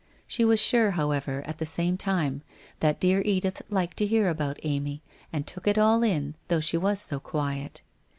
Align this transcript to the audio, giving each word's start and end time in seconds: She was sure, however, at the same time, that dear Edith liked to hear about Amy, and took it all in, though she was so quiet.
She 0.25 0.43
was 0.43 0.59
sure, 0.59 0.89
however, 0.97 1.43
at 1.45 1.59
the 1.59 1.65
same 1.67 1.95
time, 1.95 2.41
that 2.79 2.99
dear 2.99 3.21
Edith 3.23 3.61
liked 3.69 3.97
to 3.97 4.07
hear 4.07 4.29
about 4.29 4.59
Amy, 4.63 5.03
and 5.31 5.45
took 5.45 5.67
it 5.67 5.77
all 5.77 6.01
in, 6.01 6.33
though 6.47 6.59
she 6.59 6.75
was 6.75 6.99
so 6.99 7.19
quiet. 7.19 7.83